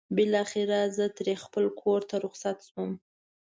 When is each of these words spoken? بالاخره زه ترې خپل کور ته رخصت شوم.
بالاخره 0.15 0.79
زه 0.97 1.05
ترې 1.17 1.35
خپل 1.43 1.65
کور 1.81 2.01
ته 2.09 2.15
رخصت 2.25 2.57
شوم. 2.67 2.91